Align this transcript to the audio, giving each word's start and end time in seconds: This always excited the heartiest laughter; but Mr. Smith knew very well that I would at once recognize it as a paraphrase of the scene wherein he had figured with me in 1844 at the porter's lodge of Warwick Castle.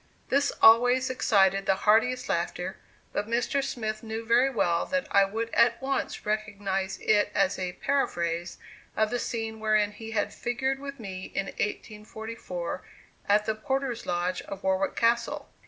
This 0.29 0.51
always 0.63 1.11
excited 1.11 1.67
the 1.67 1.75
heartiest 1.85 2.27
laughter; 2.27 2.77
but 3.13 3.27
Mr. 3.29 3.63
Smith 3.63 4.01
knew 4.01 4.25
very 4.25 4.49
well 4.49 4.83
that 4.87 5.05
I 5.11 5.25
would 5.25 5.51
at 5.53 5.79
once 5.79 6.25
recognize 6.25 6.97
it 7.01 7.31
as 7.35 7.59
a 7.59 7.73
paraphrase 7.73 8.57
of 8.97 9.11
the 9.11 9.19
scene 9.19 9.59
wherein 9.59 9.91
he 9.91 10.09
had 10.09 10.33
figured 10.33 10.79
with 10.79 10.99
me 10.99 11.25
in 11.35 11.45
1844 11.45 12.81
at 13.29 13.45
the 13.45 13.53
porter's 13.53 14.07
lodge 14.07 14.41
of 14.41 14.63
Warwick 14.63 14.95
Castle. 14.95 15.49